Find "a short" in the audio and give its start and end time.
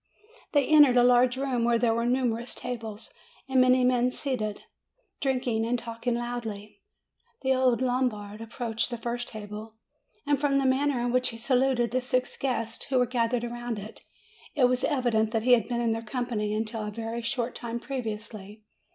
16.81-17.53